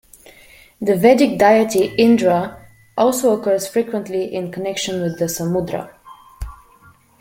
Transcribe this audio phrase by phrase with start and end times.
[0.81, 2.59] The Vedic deity Indra
[2.97, 5.93] also occurs frequently in connection with the Samudra.